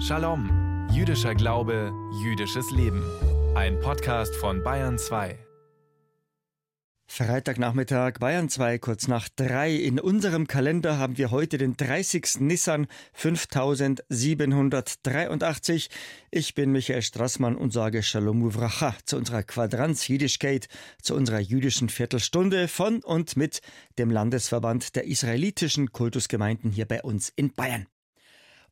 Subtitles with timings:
[0.00, 3.02] Shalom, jüdischer Glaube, jüdisches Leben.
[3.54, 5.38] Ein Podcast von Bayern 2.
[7.08, 9.72] Freitagnachmittag Bayern 2, kurz nach drei.
[9.72, 12.40] In unserem Kalender haben wir heute den 30.
[12.40, 15.88] Nissan 5783.
[16.30, 20.68] Ich bin Michael Strassmann und sage Shalom Uvracha zu unserer Quadranz Jiddischkeit,
[21.00, 23.60] zu unserer jüdischen Viertelstunde von und mit
[23.98, 27.86] dem Landesverband der israelitischen Kultusgemeinden hier bei uns in Bayern.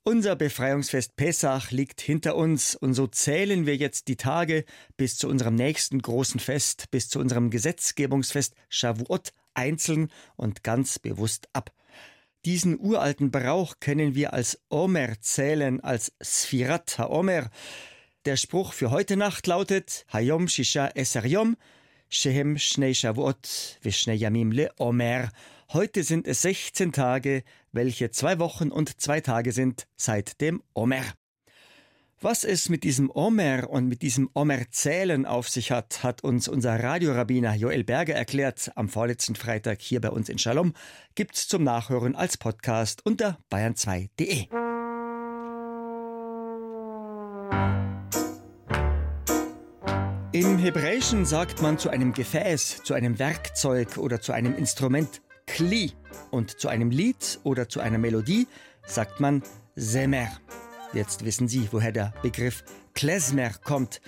[0.07, 4.67] Unser Befreiungsfest Pessach liegt hinter uns und so zählen wir jetzt die Tage
[4.99, 11.49] bis zu unserem nächsten großen Fest, bis zu unserem Gesetzgebungsfest Shavuot einzeln und ganz bewusst
[11.55, 11.73] ab.
[12.45, 17.49] Diesen uralten Brauch kennen wir als Omer zählen, als Sfirat HaOmer.
[18.27, 21.25] Der Spruch für heute Nacht lautet Hayom Shisha Eser
[22.11, 25.31] Shehem Shnei Shavuot, Vishnei Yamim Le Omer.
[25.73, 27.43] Heute sind es 16 Tage,
[27.75, 31.03] welche zwei Wochen und zwei Tage sind seit dem Omer.
[32.21, 36.83] Was es mit diesem Omer und mit diesem Omer-Zählen auf sich hat, hat uns unser
[36.83, 40.73] Radiorabbiner Joel Berger erklärt am vorletzten Freitag hier bei uns in Shalom.
[41.17, 44.47] Gibt's zum Nachhören als Podcast unter bayern2.de.
[50.33, 55.93] Im Hebräischen sagt man zu einem Gefäß, zu einem Werkzeug oder zu einem Instrument Kli.
[56.31, 58.47] Und zu einem Lied oder zu einer Melodie
[58.87, 59.43] sagt man
[59.77, 60.29] Semer.
[60.93, 62.65] Jetzt wissen Sie, woher der Begriff
[62.95, 64.01] Klezmer kommt.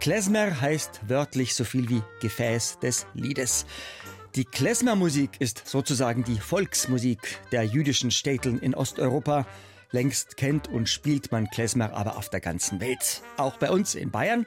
[0.00, 3.66] Klezmer heißt wörtlich so viel wie Gefäß des Liedes.
[4.34, 9.46] Die Klezmermusik ist sozusagen die Volksmusik der jüdischen Städten in Osteuropa.
[9.92, 13.22] Längst kennt und spielt man Klezmer aber auf der ganzen Welt.
[13.38, 14.44] Auch bei uns in Bayern.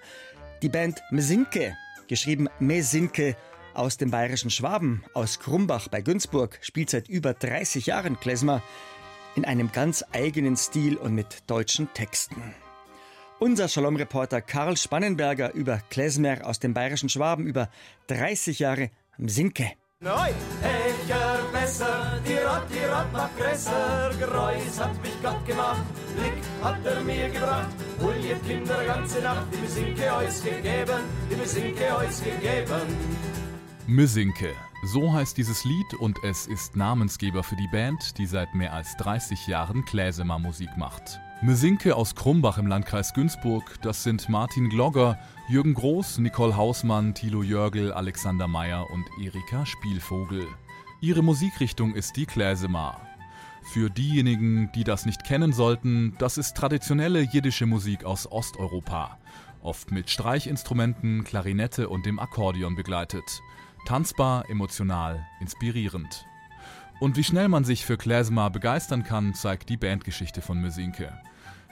[0.61, 1.75] Die Band Mesinke,
[2.07, 3.35] geschrieben Mesinke,
[3.79, 8.61] aus dem bayerischen Schwaben, aus Krumbach bei Günzburg, spielt seit über 30 Jahren Klezmer
[9.35, 12.43] in einem ganz eigenen Stil und mit deutschen Texten.
[13.39, 17.69] Unser Shalom-Reporter Karl Spannenberger über Klezmer aus dem bayerischen Schwaben über
[18.07, 19.71] 30 Jahre Sinke.
[20.01, 20.29] Neu,
[20.61, 25.83] Echer besser, die Rott, die Rott macht größer, Geräus hat mich Gott gemacht,
[26.15, 27.69] Blick hat er mir gebracht,
[28.01, 33.28] hol ihr Kinder ganze Nacht, die Besinke euch gegeben, die Besinke euch gegeben.
[33.89, 34.53] Müsinke.
[34.83, 38.95] So heißt dieses Lied und es ist Namensgeber für die Band, die seit mehr als
[38.97, 41.19] 30 Jahren Kläsemer Musik macht.
[41.41, 45.17] Müsinke aus Krumbach im Landkreis Günzburg, das sind Martin Glogger,
[45.47, 50.45] Jürgen Groß, Nicole Hausmann, Thilo Jörgel, Alexander Meyer und Erika Spielvogel.
[51.01, 53.01] Ihre Musikrichtung ist die Kläsemer.
[53.73, 59.17] Für diejenigen, die das nicht kennen sollten, das ist traditionelle jiddische Musik aus Osteuropa,
[59.63, 63.41] oft mit Streichinstrumenten, Klarinette und dem Akkordeon begleitet.
[63.89, 66.27] Tanzbar, emotional, inspirierend.
[66.99, 71.11] Und wie schnell man sich für Klezmer begeistern kann, zeigt die Bandgeschichte von Müsinke.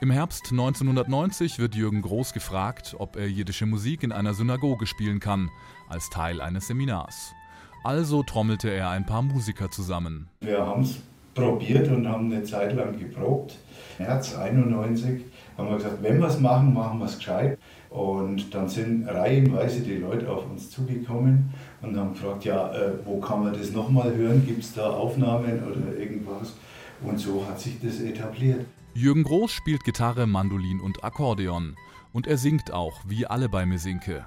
[0.01, 5.19] Im Herbst 1990 wird Jürgen Groß gefragt, ob er jiddische Musik in einer Synagoge spielen
[5.19, 5.51] kann,
[5.89, 7.35] als Teil eines Seminars.
[7.83, 10.28] Also trommelte er ein paar Musiker zusammen.
[10.41, 10.97] Wir haben es
[11.35, 13.59] probiert und haben eine Zeit lang geprobt.
[13.99, 15.23] März 91
[15.55, 17.59] haben wir gesagt, wenn wir es machen, machen wir es gescheit.
[17.90, 21.50] Und dann sind reihenweise die Leute auf uns zugekommen
[21.81, 24.46] und haben gefragt, ja, äh, wo kann man das nochmal hören?
[24.46, 26.53] Gibt es da Aufnahmen oder irgendwas?
[27.02, 28.66] Und so hat sich das etabliert.
[28.94, 31.76] Jürgen Groß spielt Gitarre, Mandolin und Akkordeon.
[32.14, 34.26] Und er singt auch, wie alle bei Mesinke.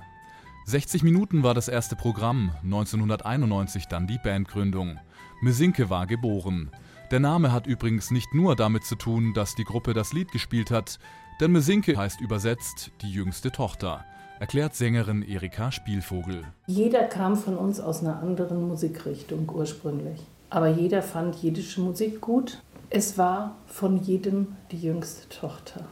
[0.67, 5.01] 60 Minuten war das erste Programm, 1991 dann die Bandgründung.
[5.41, 6.71] Mesinke war geboren.
[7.11, 10.71] Der Name hat übrigens nicht nur damit zu tun, dass die Gruppe das Lied gespielt
[10.71, 11.01] hat,
[11.41, 14.05] denn Mesinke heißt übersetzt die jüngste Tochter,
[14.39, 16.45] erklärt Sängerin Erika Spielvogel.
[16.69, 20.21] Jeder kam von uns aus einer anderen Musikrichtung ursprünglich.
[20.51, 22.63] Aber jeder fand jiddische Musik gut.
[22.91, 25.85] Es war von jedem die jüngste Tochter.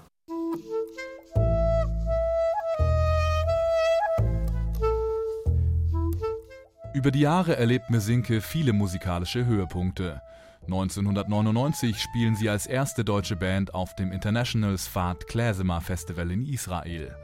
[6.94, 10.22] Über die Jahre erlebt Mesinke viele musikalische Höhepunkte.
[10.68, 17.16] 1999 spielen sie als erste deutsche Band auf dem International Sfat Klezmer Festival in Israel.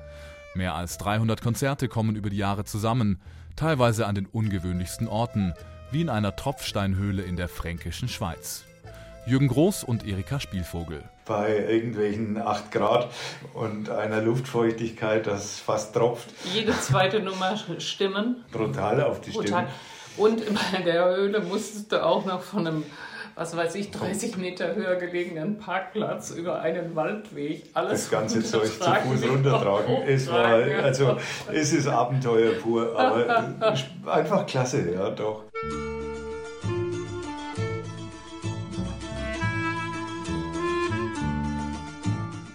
[0.54, 3.20] Mehr als 300 Konzerte kommen über die Jahre zusammen,
[3.54, 5.52] teilweise an den ungewöhnlichsten Orten,
[5.90, 8.64] wie in einer Tropfsteinhöhle in der fränkischen Schweiz.
[9.26, 11.02] Jürgen Groß und Erika Spielvogel.
[11.26, 13.10] Bei irgendwelchen 8 Grad
[13.52, 16.30] und einer Luftfeuchtigkeit, das fast tropft.
[16.54, 18.42] Jede zweite Nummer stimmen.
[18.52, 19.68] Brutal auf die Stimme.
[20.16, 22.84] Und in der Höhle musstest du auch noch von einem
[23.34, 27.64] was weiß ich, 30 Meter höher gelegenen Parkplatz über einen Waldweg.
[27.74, 29.96] Alles das ganze Zeug zu Fuß runtertragen.
[30.06, 30.46] Es war,
[30.82, 31.18] also,
[31.52, 33.64] es ist Abenteuer pur, aber
[34.06, 35.44] einfach klasse, ja, doch.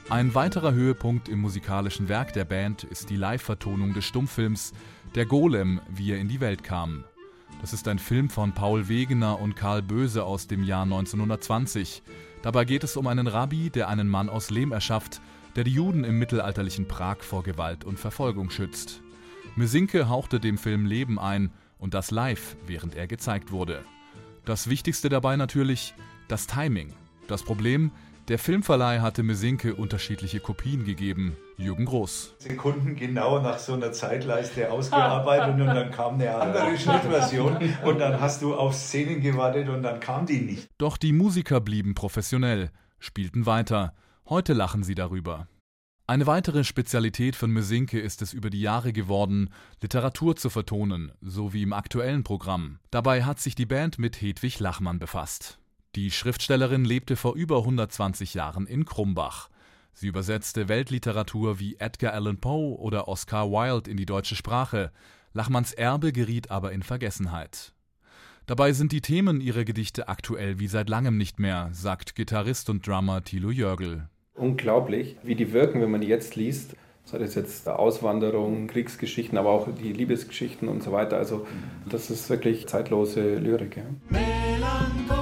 [0.09, 4.73] Ein weiterer Höhepunkt im musikalischen Werk der Band ist die Live-Vertonung des Stummfilms
[5.13, 7.03] Der Golem, wie er in die Welt kam.
[7.61, 12.03] Das ist ein Film von Paul Wegener und Karl Böse aus dem Jahr 1920.
[12.41, 15.19] Dabei geht es um einen Rabbi, der einen Mann aus Lehm erschafft,
[15.57, 19.01] der die Juden im mittelalterlichen Prag vor Gewalt und Verfolgung schützt.
[19.57, 23.83] Mesinke hauchte dem Film Leben ein und das live, während er gezeigt wurde.
[24.45, 25.93] Das Wichtigste dabei natürlich
[26.29, 26.93] das Timing.
[27.27, 27.91] Das Problem,
[28.29, 31.35] der Filmverleih hatte Mesinke unterschiedliche Kopien gegeben.
[31.57, 32.35] Jürgen Groß.
[32.37, 38.21] Sekunden genau nach so einer Zeitleiste ausgearbeitet und dann kam eine andere Schnittversion und dann
[38.21, 40.69] hast du auf Szenen gewartet und dann kam die nicht.
[40.77, 43.93] Doch die Musiker blieben professionell, spielten weiter.
[44.27, 45.47] Heute lachen sie darüber.
[46.05, 49.49] Eine weitere Spezialität von Mesinke ist es über die Jahre geworden,
[49.81, 52.79] Literatur zu vertonen, so wie im aktuellen Programm.
[52.89, 55.58] Dabei hat sich die Band mit Hedwig Lachmann befasst.
[55.95, 59.49] Die Schriftstellerin lebte vor über 120 Jahren in Krumbach.
[59.91, 64.91] Sie übersetzte Weltliteratur wie Edgar Allan Poe oder Oscar Wilde in die deutsche Sprache.
[65.33, 67.73] Lachmanns Erbe geriet aber in Vergessenheit.
[68.45, 72.87] Dabei sind die Themen ihrer Gedichte aktuell wie seit langem nicht mehr, sagt Gitarrist und
[72.87, 74.07] Drummer Thilo Jörgel.
[74.35, 76.75] Unglaublich, wie die wirken, wenn man die jetzt liest.
[77.03, 81.17] Sei das jetzt Auswanderung, Kriegsgeschichten, aber auch die Liebesgeschichten und so weiter.
[81.17, 81.47] Also
[81.89, 83.77] das ist wirklich zeitlose Lyrik.
[83.77, 85.18] Ja.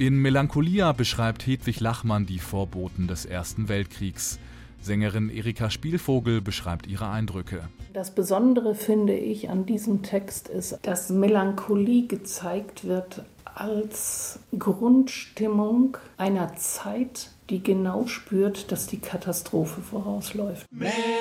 [0.00, 4.38] In Melancholia beschreibt Hedwig Lachmann die Vorboten des Ersten Weltkriegs.
[4.80, 7.68] Sängerin Erika Spielvogel beschreibt ihre Eindrücke.
[7.94, 16.54] Das Besondere finde ich an diesem Text ist, dass Melancholie gezeigt wird als Grundstimmung einer
[16.54, 20.68] Zeit, die genau spürt, dass die Katastrophe vorausläuft.
[20.70, 21.18] Melancholia,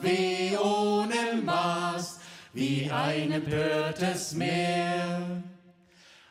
[0.00, 2.18] wie ohne Maß,
[2.54, 5.42] wie ein empörtes Meer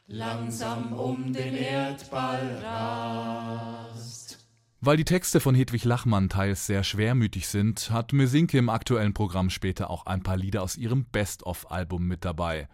[0.10, 4.40] langsam um den Erdball rast.
[4.82, 9.50] Weil die Texte von Hedwig Lachmann teils sehr schwermütig sind, hat Mesinke im aktuellen Programm
[9.50, 12.68] später auch ein paar Lieder aus ihrem Best-of-Album mit dabei.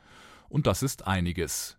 [0.48, 1.78] Und das ist einiges.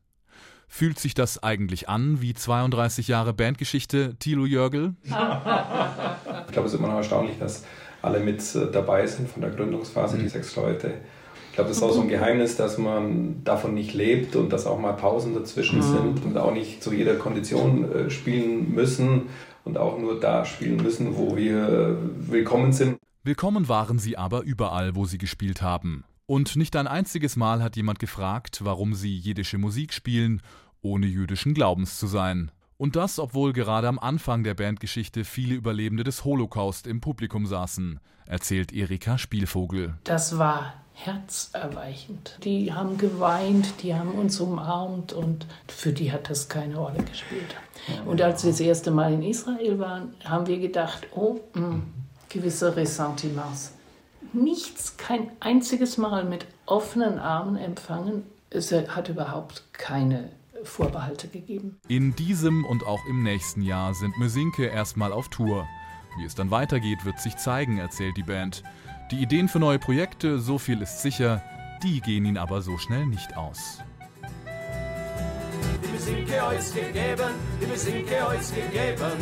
[0.69, 4.95] Fühlt sich das eigentlich an wie 32 Jahre Bandgeschichte, Thilo Jörgel?
[5.05, 7.65] ich glaube, es ist immer noch erstaunlich, dass
[8.03, 10.23] alle mit äh, dabei sind von der Gründungsphase, mhm.
[10.23, 11.01] die sechs Leute
[11.57, 14.79] glaube, das ist auch so ein Geheimnis, dass man davon nicht lebt und dass auch
[14.79, 15.83] mal Pausen dazwischen mhm.
[15.83, 19.23] sind und auch nicht zu jeder Kondition äh, spielen müssen
[19.65, 22.99] und auch nur da spielen müssen, wo wir willkommen sind.
[23.25, 26.05] Willkommen waren sie aber überall, wo sie gespielt haben.
[26.27, 30.43] Und nicht ein einziges Mal hat jemand gefragt, warum sie jiddische Musik spielen,
[30.83, 32.53] ohne jüdischen Glaubens zu sein.
[32.79, 38.01] Und das, obwohl gerade am Anfang der Bandgeschichte viele Überlebende des Holocaust im Publikum saßen,
[38.27, 39.95] erzählt Erika Spielvogel.
[40.05, 42.39] Das war herzerweichend.
[42.43, 47.55] Die haben geweint, die haben uns umarmt und für die hat das keine Rolle gespielt.
[48.05, 51.83] Und als wir das erste Mal in Israel waren, haben wir gedacht, oh, mh, hm,
[52.29, 53.73] gewisse Ressentiments.
[54.33, 58.25] Nichts, kein einziges Mal mit offenen Armen empfangen.
[58.51, 60.31] Es hat überhaupt keine
[60.67, 61.79] Vorbehalte gegeben.
[61.89, 65.67] In diesem und auch im nächsten Jahr sind Mesinke erstmal auf Tour.
[66.19, 68.63] Wie es dann weitergeht, wird sich zeigen, erzählt die Band.
[69.11, 71.43] Die Ideen für neue Projekte, so viel ist sicher,
[71.83, 73.79] die gehen ihn aber so schnell nicht aus.
[75.85, 79.13] Die Besinke euch gegeben, die Besinke euch gegeben.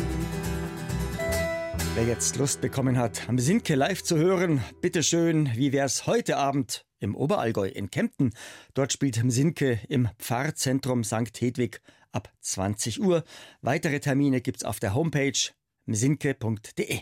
[1.95, 6.85] Wer jetzt Lust bekommen hat, am Sinke live zu hören, bitteschön, wie wär's heute Abend
[7.05, 8.33] im Oberallgäu in Kempten?
[8.73, 11.39] Dort spielt Sinke im Pfarrzentrum St.
[11.39, 11.79] Hedwig
[12.11, 13.23] ab 20 Uhr.
[13.61, 15.51] Weitere Termine gibt's auf der Homepage
[15.85, 17.01] msinke.de.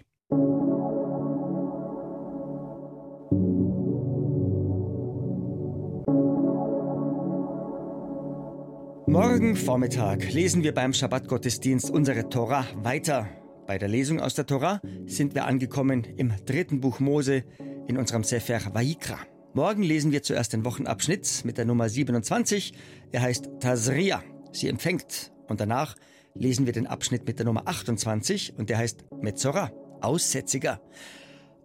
[9.07, 13.29] Morgen Vormittag lesen wir beim Schabbatgottesdienst unsere Tora weiter.
[13.67, 17.43] Bei der Lesung aus der Tora sind wir angekommen im dritten Buch Mose
[17.87, 19.19] in unserem Sefer Vayikra.
[19.55, 22.73] Morgen lesen wir zuerst den Wochenabschnitt mit der Nummer 27.
[23.11, 25.31] Er heißt Tazria, sie empfängt.
[25.47, 25.95] Und danach
[26.33, 30.81] lesen wir den Abschnitt mit der Nummer 28 und der heißt Metzora, Aussätziger.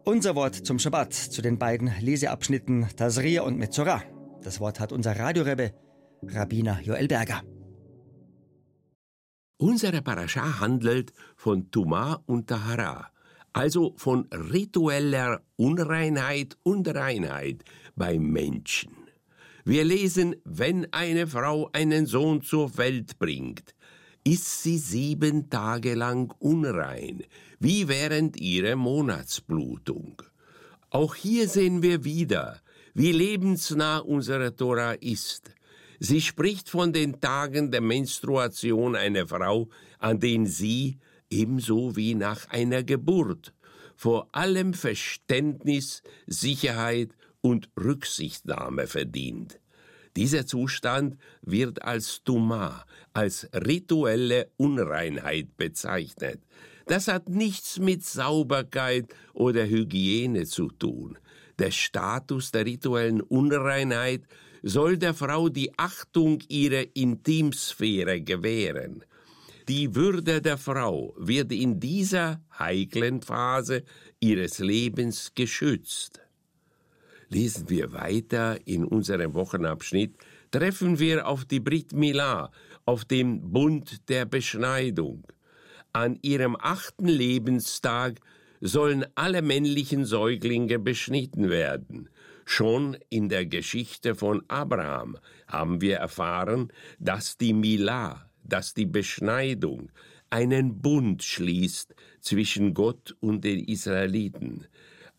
[0.04, 4.02] Unser Wort zum Schabbat zu den beiden Leseabschnitten Tazria und Metzora.
[4.42, 5.72] Das Wort hat unser Radiorebbe
[6.22, 7.42] Rabbiner Joel Berger.
[9.56, 13.10] Unsere Parascha handelt von Tuma und Tahara,
[13.58, 17.64] also von ritueller Unreinheit und Reinheit
[17.96, 18.92] beim Menschen.
[19.64, 23.74] Wir lesen, wenn eine Frau einen Sohn zur Welt bringt,
[24.22, 27.24] ist sie sieben Tage lang unrein,
[27.58, 30.22] wie während ihrer Monatsblutung.
[30.90, 32.60] Auch hier sehen wir wieder,
[32.94, 35.50] wie lebensnah unsere Tora ist.
[35.98, 40.98] Sie spricht von den Tagen der Menstruation einer Frau, an denen sie,
[41.30, 43.52] ebenso wie nach einer Geburt,
[43.96, 49.60] vor allem Verständnis, Sicherheit und Rücksichtnahme verdient.
[50.16, 56.40] Dieser Zustand wird als Tuma, als rituelle Unreinheit bezeichnet.
[56.86, 61.18] Das hat nichts mit Sauberkeit oder Hygiene zu tun.
[61.58, 64.22] Der Status der rituellen Unreinheit
[64.62, 69.04] soll der Frau die Achtung ihrer Intimsphäre gewähren.
[69.68, 73.82] Die Würde der Frau wird in dieser heiklen Phase
[74.18, 76.22] ihres Lebens geschützt.
[77.28, 80.14] Lesen wir weiter in unserem Wochenabschnitt,
[80.50, 82.50] treffen wir auf die Brit Milah,
[82.86, 85.26] auf dem Bund der Beschneidung.
[85.92, 88.20] An ihrem achten Lebenstag
[88.62, 92.08] sollen alle männlichen Säuglinge beschnitten werden.
[92.46, 99.90] Schon in der Geschichte von Abraham haben wir erfahren, dass die Milah, dass die Beschneidung
[100.30, 104.66] einen Bund schließt zwischen Gott und den Israeliten.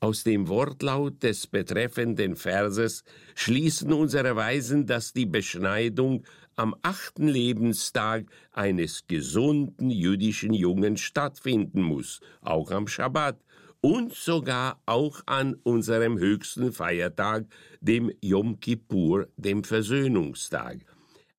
[0.01, 3.03] Aus dem Wortlaut des betreffenden Verses
[3.35, 6.23] schließen unsere Weisen, dass die Beschneidung
[6.55, 13.39] am achten Lebenstag eines gesunden jüdischen Jungen stattfinden muss, auch am Schabbat
[13.81, 17.45] und sogar auch an unserem höchsten Feiertag,
[17.81, 20.79] dem Yom Kippur, dem Versöhnungstag.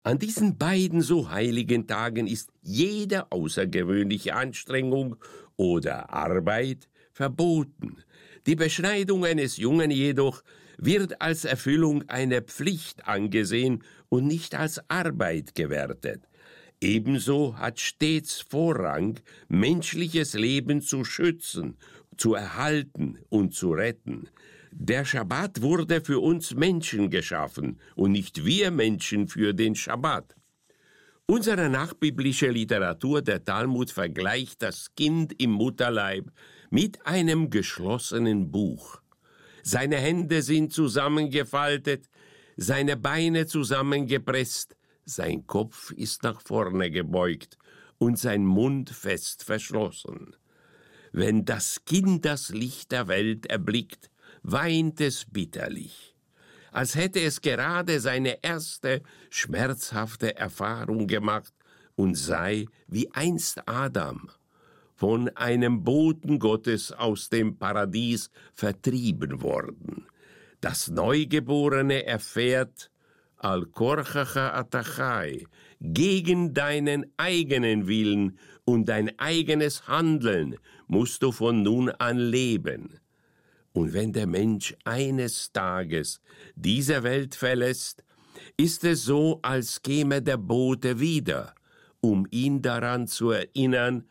[0.03, 5.17] An diesen beiden so heiligen Tagen ist jede außergewöhnliche Anstrengung
[5.57, 7.99] oder Arbeit verboten.
[8.47, 10.43] Die Beschneidung eines Jungen jedoch
[10.79, 16.23] wird als Erfüllung einer Pflicht angesehen und nicht als Arbeit gewertet.
[16.81, 21.77] Ebenso hat stets Vorrang, menschliches Leben zu schützen,
[22.17, 24.31] zu erhalten und zu retten.
[24.73, 30.37] Der Schabbat wurde für uns Menschen geschaffen und nicht wir Menschen für den Schabbat.
[31.27, 36.31] Unsere nachbiblische Literatur, der Talmud, vergleicht das Kind im Mutterleib
[36.71, 39.01] mit einem geschlossenen Buch.
[39.63, 42.09] Seine Hände sind zusammengefaltet,
[42.57, 47.59] seine Beine zusammengepresst, sein Kopf ist nach vorne gebeugt
[47.99, 50.37] und sein Mund fest verschlossen.
[51.13, 54.11] Wenn das Kind das Licht der Welt erblickt,
[54.43, 56.15] weint es bitterlich,
[56.73, 61.53] als hätte es gerade seine erste schmerzhafte Erfahrung gemacht
[61.97, 64.31] und sei wie einst Adam
[64.95, 70.07] von einem Boten Gottes aus dem Paradies vertrieben worden.
[70.61, 72.91] Das Neugeborene erfährt,
[73.37, 75.47] al korchacha atachai,
[75.81, 80.57] gegen deinen eigenen Willen und dein eigenes Handeln
[80.87, 83.01] musst du von nun an leben.
[83.73, 86.21] Und wenn der Mensch eines Tages
[86.55, 88.05] diese Welt verlässt,
[88.57, 91.55] ist es so, als käme der Bote wieder,
[92.01, 94.05] um ihn daran zu erinnern,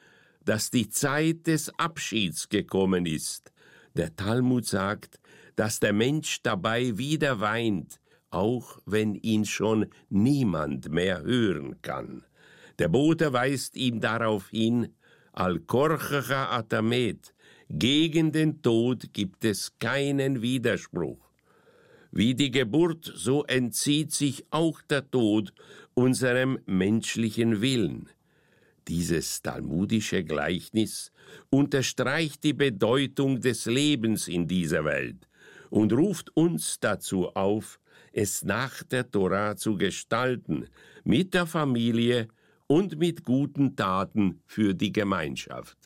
[0.46, 3.52] dass die Zeit des Abschieds gekommen ist.
[3.96, 5.20] Der Talmud sagt,
[5.56, 8.00] dass der Mensch dabei wieder weint,
[8.30, 12.24] auch wenn ihn schon niemand mehr hören kann.
[12.78, 14.96] Der Bote weist ihm darauf hin,
[15.34, 17.34] al korchecha atamet,
[17.70, 21.20] gegen den Tod gibt es keinen Widerspruch.
[22.12, 25.54] Wie die Geburt, so entzieht sich auch der Tod
[25.94, 28.10] unserem menschlichen Willen.
[28.88, 31.12] Dieses talmudische Gleichnis
[31.52, 35.28] unterstreicht die Bedeutung des Lebens in dieser Welt
[35.70, 37.80] und ruft uns dazu auf,
[38.12, 40.66] es nach der Tora zu gestalten,
[41.04, 42.30] mit der Familie
[42.66, 45.78] und mit guten Taten für die Gemeinschaft.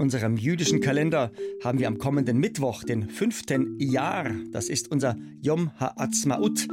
[0.00, 1.30] Unserem jüdischen Kalender
[1.62, 3.42] haben wir am kommenden Mittwoch, den 5.
[3.78, 6.66] Jahr, das ist unser Yom HaAtzmaut,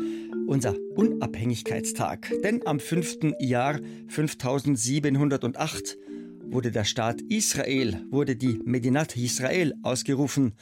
[0.48, 2.32] unser Unabhängigkeitstag.
[2.44, 3.36] Denn am 5.
[3.40, 5.98] Jahr 5708
[6.46, 10.54] wurde der Staat Israel, wurde die Medinat Israel ausgerufen.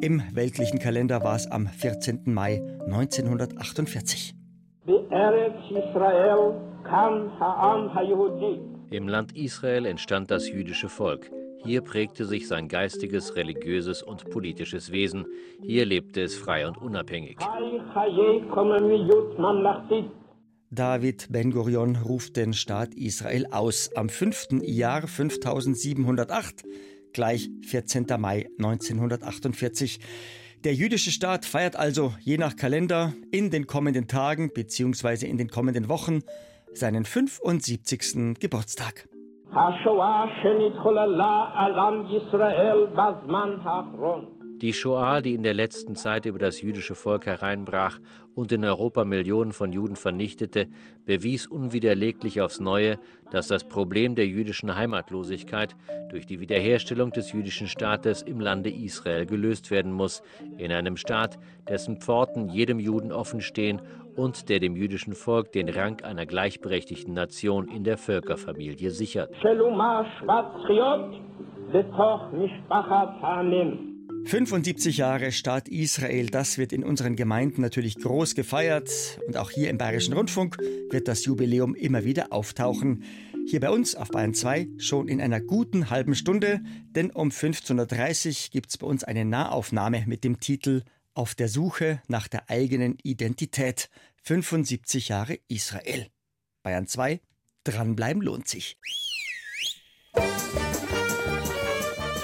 [0.00, 2.20] Im weltlichen Kalender war es am 14.
[2.26, 4.34] Mai 1948.
[8.90, 11.32] Im Land Israel entstand das jüdische Volk.
[11.66, 15.26] Hier prägte sich sein geistiges, religiöses und politisches Wesen.
[15.60, 17.38] Hier lebte es frei und unabhängig.
[20.70, 24.62] David Ben-Gurion ruft den Staat Israel aus am 5.
[24.62, 26.64] Jahr 5708,
[27.12, 28.06] gleich 14.
[28.18, 29.98] Mai 1948.
[30.62, 35.26] Der jüdische Staat feiert also je nach Kalender in den kommenden Tagen bzw.
[35.26, 36.20] in den kommenden Wochen
[36.74, 38.38] seinen 75.
[38.38, 39.08] Geburtstag.
[44.60, 47.98] Die Shoah, die in der letzten Zeit über das jüdische Volk hereinbrach
[48.34, 50.68] und in Europa Millionen von Juden vernichtete,
[51.06, 52.98] bewies unwiderleglich aufs Neue,
[53.30, 55.74] dass das Problem der jüdischen Heimatlosigkeit
[56.10, 60.22] durch die Wiederherstellung des jüdischen Staates im Lande Israel gelöst werden muss,
[60.58, 63.80] in einem Staat, dessen Pforten jedem Juden offen stehen
[64.16, 69.30] und der dem jüdischen Volk den Rang einer gleichberechtigten Nation in der Völkerfamilie sichert.
[74.24, 78.90] 75 Jahre Staat Israel, das wird in unseren Gemeinden natürlich groß gefeiert
[79.26, 80.56] und auch hier im Bayerischen Rundfunk
[80.90, 83.04] wird das Jubiläum immer wieder auftauchen.
[83.48, 86.60] Hier bei uns auf Bayern 2 schon in einer guten halben Stunde,
[86.96, 90.82] denn um 15.30 Uhr gibt es bei uns eine Nahaufnahme mit dem Titel
[91.16, 93.88] Auf der Suche nach der eigenen Identität.
[94.24, 96.08] 75 Jahre Israel.
[96.62, 97.22] Bayern 2,
[97.64, 98.76] dranbleiben lohnt sich.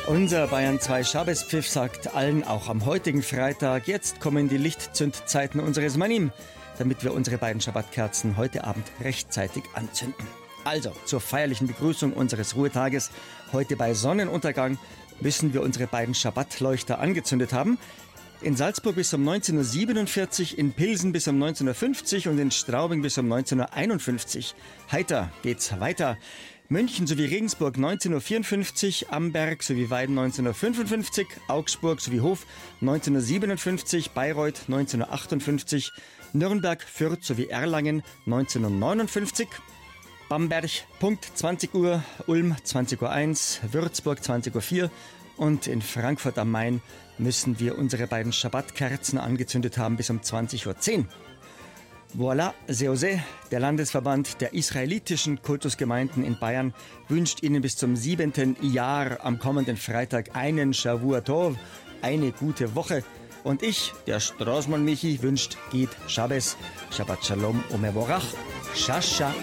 [0.06, 5.96] Unser Bayern 2 Schabespfiff sagt allen auch am heutigen Freitag, jetzt kommen die Lichtzündzeiten unseres
[5.96, 6.30] Manim,
[6.76, 10.26] damit wir unsere beiden Schabbatkerzen heute Abend rechtzeitig anzünden.
[10.64, 13.10] Also, zur feierlichen Begrüßung unseres Ruhetages,
[13.52, 14.76] heute bei Sonnenuntergang,
[15.22, 17.78] müssen wir unsere beiden Schabbatleuchter angezündet haben.
[18.42, 23.30] In Salzburg bis um 1947, in Pilsen bis um 1950 und in Straubing bis um
[23.30, 24.56] 1951.
[24.90, 26.18] Heiter geht's weiter.
[26.68, 32.44] München sowie Regensburg 1954, Amberg sowie Weiden 1955, Augsburg sowie Hof
[32.80, 35.92] 1957, Bayreuth 1958,
[36.32, 39.46] Nürnberg, Fürth sowie Erlangen 1959,
[40.28, 44.90] Bamberg Punkt 20 Uhr, Ulm 20 Uhr 1, Würzburg 20 Uhr 4
[45.42, 46.80] und in Frankfurt am Main
[47.18, 51.04] müssen wir unsere beiden Schabbatkerzen angezündet haben bis um 20.10 Uhr.
[52.16, 53.20] Voilà, Seose,
[53.50, 56.72] der Landesverband der israelitischen Kultusgemeinden in Bayern,
[57.08, 61.56] wünscht Ihnen bis zum siebenten Jahr am kommenden Freitag einen Shavua Tov,
[62.02, 63.02] eine gute Woche.
[63.42, 66.56] Und ich, der Straßmann Michi, wünscht Git Shabbos,
[66.92, 68.26] Shabbat Shalom Omevorach,
[68.76, 69.34] Shasha.